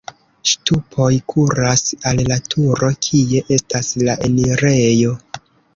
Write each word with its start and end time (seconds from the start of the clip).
Ŝtupoj 0.51 1.09
kuras 1.33 1.85
al 2.13 2.23
la 2.31 2.39
turo, 2.55 2.91
kie 3.09 3.47
estas 3.61 3.95
la 4.09 4.19
enirejo. 4.31 5.19